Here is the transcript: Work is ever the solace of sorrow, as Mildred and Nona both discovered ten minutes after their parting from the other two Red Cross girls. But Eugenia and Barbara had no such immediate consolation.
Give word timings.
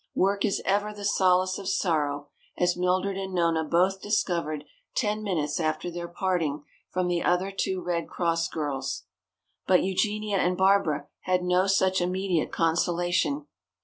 Work 0.15 0.43
is 0.43 0.63
ever 0.65 0.95
the 0.95 1.05
solace 1.05 1.59
of 1.59 1.69
sorrow, 1.69 2.29
as 2.57 2.75
Mildred 2.75 3.17
and 3.19 3.35
Nona 3.35 3.63
both 3.63 4.01
discovered 4.01 4.63
ten 4.95 5.21
minutes 5.21 5.59
after 5.59 5.91
their 5.91 6.07
parting 6.07 6.63
from 6.89 7.07
the 7.07 7.21
other 7.21 7.51
two 7.55 7.83
Red 7.83 8.09
Cross 8.09 8.47
girls. 8.47 9.03
But 9.67 9.83
Eugenia 9.83 10.37
and 10.39 10.57
Barbara 10.57 11.07
had 11.25 11.43
no 11.43 11.67
such 11.67 12.01
immediate 12.01 12.51
consolation. 12.51 13.45